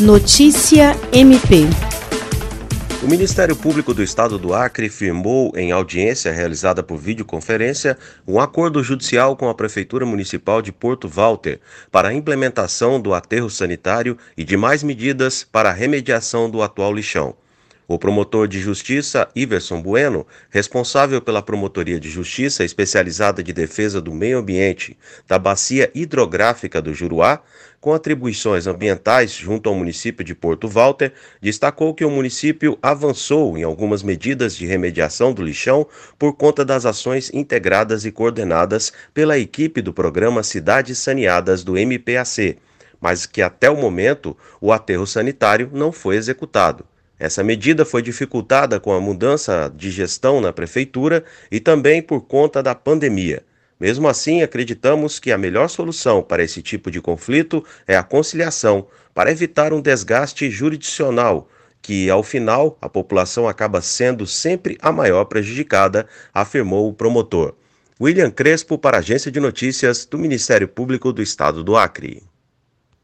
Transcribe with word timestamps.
Notícia 0.00 0.94
MP. 1.10 1.62
O 3.02 3.08
Ministério 3.08 3.56
Público 3.56 3.94
do 3.94 4.02
Estado 4.02 4.38
do 4.38 4.52
Acre 4.52 4.90
firmou, 4.90 5.50
em 5.56 5.72
audiência 5.72 6.30
realizada 6.30 6.82
por 6.82 6.98
videoconferência, 6.98 7.96
um 8.28 8.38
acordo 8.38 8.84
judicial 8.84 9.34
com 9.38 9.48
a 9.48 9.54
Prefeitura 9.54 10.04
Municipal 10.04 10.60
de 10.60 10.70
Porto 10.70 11.08
Walter 11.08 11.60
para 11.90 12.08
a 12.08 12.12
implementação 12.12 13.00
do 13.00 13.14
aterro 13.14 13.48
sanitário 13.48 14.18
e 14.36 14.44
de 14.44 14.54
mais 14.54 14.82
medidas 14.82 15.44
para 15.50 15.70
a 15.70 15.72
remediação 15.72 16.50
do 16.50 16.60
atual 16.60 16.92
lixão. 16.92 17.34
O 17.88 18.00
promotor 18.00 18.48
de 18.48 18.58
justiça 18.58 19.28
Iverson 19.32 19.80
Bueno, 19.80 20.26
responsável 20.50 21.22
pela 21.22 21.40
Promotoria 21.40 22.00
de 22.00 22.10
Justiça 22.10 22.64
especializada 22.64 23.44
de 23.44 23.52
defesa 23.52 24.00
do 24.00 24.12
meio 24.12 24.38
ambiente 24.38 24.98
da 25.28 25.38
Bacia 25.38 25.88
Hidrográfica 25.94 26.82
do 26.82 26.92
Juruá, 26.92 27.40
com 27.80 27.94
atribuições 27.94 28.66
ambientais 28.66 29.30
junto 29.30 29.68
ao 29.68 29.76
município 29.76 30.24
de 30.24 30.34
Porto 30.34 30.66
Walter, 30.66 31.12
destacou 31.40 31.94
que 31.94 32.04
o 32.04 32.10
município 32.10 32.76
avançou 32.82 33.56
em 33.56 33.62
algumas 33.62 34.02
medidas 34.02 34.56
de 34.56 34.66
remediação 34.66 35.32
do 35.32 35.40
lixão 35.40 35.86
por 36.18 36.32
conta 36.32 36.64
das 36.64 36.84
ações 36.84 37.30
integradas 37.32 38.04
e 38.04 38.10
coordenadas 38.10 38.92
pela 39.14 39.38
equipe 39.38 39.80
do 39.80 39.92
programa 39.92 40.42
Cidades 40.42 40.98
Saneadas 40.98 41.62
do 41.62 41.78
MPAC, 41.78 42.58
mas 43.00 43.26
que 43.26 43.40
até 43.40 43.70
o 43.70 43.76
momento 43.76 44.36
o 44.60 44.72
aterro 44.72 45.06
sanitário 45.06 45.70
não 45.72 45.92
foi 45.92 46.16
executado. 46.16 46.84
Essa 47.18 47.42
medida 47.42 47.84
foi 47.84 48.02
dificultada 48.02 48.78
com 48.78 48.92
a 48.92 49.00
mudança 49.00 49.72
de 49.74 49.90
gestão 49.90 50.40
na 50.40 50.52
prefeitura 50.52 51.24
e 51.50 51.58
também 51.58 52.02
por 52.02 52.20
conta 52.20 52.62
da 52.62 52.74
pandemia. 52.74 53.42
Mesmo 53.80 54.08
assim, 54.08 54.42
acreditamos 54.42 55.18
que 55.18 55.32
a 55.32 55.38
melhor 55.38 55.68
solução 55.68 56.22
para 56.22 56.42
esse 56.42 56.62
tipo 56.62 56.90
de 56.90 57.00
conflito 57.00 57.64
é 57.86 57.96
a 57.96 58.02
conciliação, 58.02 58.86
para 59.14 59.30
evitar 59.30 59.72
um 59.72 59.80
desgaste 59.80 60.50
jurisdicional, 60.50 61.48
que, 61.80 62.10
ao 62.10 62.22
final, 62.22 62.76
a 62.80 62.88
população 62.88 63.48
acaba 63.48 63.80
sendo 63.80 64.26
sempre 64.26 64.76
a 64.80 64.90
maior 64.90 65.24
prejudicada, 65.26 66.06
afirmou 66.34 66.88
o 66.88 66.94
promotor. 66.94 67.54
William 68.00 68.30
Crespo, 68.30 68.76
para 68.76 68.98
a 68.98 69.00
Agência 69.00 69.30
de 69.30 69.40
Notícias 69.40 70.04
do 70.04 70.18
Ministério 70.18 70.68
Público 70.68 71.12
do 71.12 71.22
Estado 71.22 71.62
do 71.62 71.76
Acre. 71.76 72.22